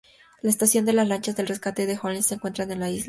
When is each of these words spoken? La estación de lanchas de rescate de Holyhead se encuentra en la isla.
La 0.41 0.49
estación 0.49 0.83
de 0.85 0.93
lanchas 0.93 1.35
de 1.35 1.45
rescate 1.45 1.85
de 1.85 1.95
Holyhead 2.01 2.23
se 2.23 2.33
encuentra 2.33 2.63
en 2.63 2.79
la 2.79 2.89
isla. 2.89 2.99